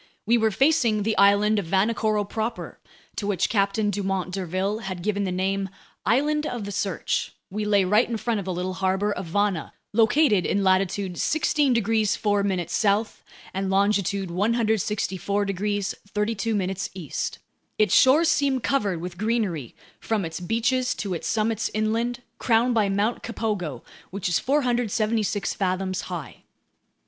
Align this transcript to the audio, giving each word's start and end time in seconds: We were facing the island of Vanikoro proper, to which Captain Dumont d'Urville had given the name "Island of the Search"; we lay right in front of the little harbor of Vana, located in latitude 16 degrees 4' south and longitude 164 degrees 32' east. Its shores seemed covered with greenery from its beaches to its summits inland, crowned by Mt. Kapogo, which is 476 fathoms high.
We 0.25 0.35
were 0.35 0.49
facing 0.49 1.03
the 1.03 1.15
island 1.19 1.59
of 1.59 1.67
Vanikoro 1.67 2.23
proper, 2.27 2.79
to 3.17 3.27
which 3.27 3.49
Captain 3.51 3.91
Dumont 3.91 4.33
d'Urville 4.33 4.79
had 4.79 5.03
given 5.03 5.25
the 5.25 5.31
name 5.31 5.69
"Island 6.07 6.47
of 6.47 6.63
the 6.65 6.71
Search"; 6.71 7.33
we 7.51 7.65
lay 7.65 7.85
right 7.85 8.09
in 8.09 8.17
front 8.17 8.39
of 8.39 8.45
the 8.45 8.51
little 8.51 8.73
harbor 8.73 9.11
of 9.11 9.27
Vana, 9.27 9.73
located 9.93 10.43
in 10.43 10.63
latitude 10.63 11.19
16 11.19 11.73
degrees 11.73 12.15
4' 12.17 12.65
south 12.67 13.23
and 13.53 13.69
longitude 13.69 14.31
164 14.31 15.45
degrees 15.45 15.93
32' 16.09 16.75
east. 16.95 17.37
Its 17.77 17.93
shores 17.93 18.27
seemed 18.27 18.63
covered 18.63 18.99
with 19.01 19.19
greenery 19.19 19.75
from 19.99 20.25
its 20.25 20.39
beaches 20.39 20.95
to 20.95 21.13
its 21.13 21.27
summits 21.27 21.69
inland, 21.75 22.23
crowned 22.39 22.73
by 22.73 22.89
Mt. 22.89 23.21
Kapogo, 23.21 23.83
which 24.09 24.27
is 24.27 24.39
476 24.39 25.53
fathoms 25.53 26.01
high. 26.09 26.37